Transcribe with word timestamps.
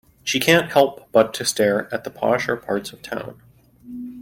She 0.23 0.39
can't 0.39 0.71
help 0.71 1.11
but 1.11 1.31
to 1.35 1.45
stare 1.45 1.87
at 1.93 2.05
the 2.05 2.09
posher 2.09 2.57
parts 2.59 2.91
of 2.91 3.03
town. 3.03 3.39